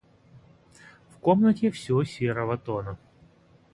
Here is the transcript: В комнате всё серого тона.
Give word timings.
В 1.13 1.19
комнате 1.19 1.69
всё 1.69 2.03
серого 2.03 2.57
тона. 2.57 2.97